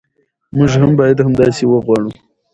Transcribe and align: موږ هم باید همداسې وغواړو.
موږ 0.55 0.71
هم 0.81 0.91
باید 0.99 1.17
همداسې 1.25 1.63
وغواړو. 1.67 2.11